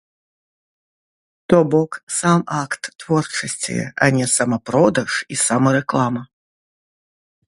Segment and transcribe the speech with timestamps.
[1.53, 6.21] То бок, сам акт творчасці, а не самапродаж і самарэклама.